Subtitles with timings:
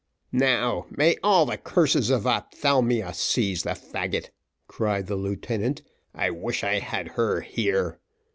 [0.31, 4.31] "Now, may all the curses of ophthalmia seize the fagot,"
[4.67, 5.83] cried the lieutenant;
[6.15, 7.99] "I wish I had her here.